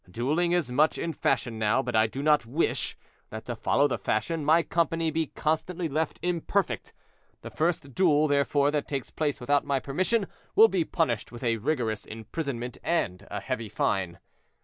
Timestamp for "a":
11.43-11.57, 13.29-13.39